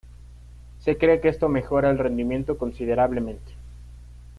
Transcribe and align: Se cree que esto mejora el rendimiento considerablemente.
Se 0.79 0.97
cree 0.97 1.21
que 1.21 1.29
esto 1.29 1.47
mejora 1.47 1.91
el 1.91 1.99
rendimiento 1.99 2.57
considerablemente. 2.57 3.51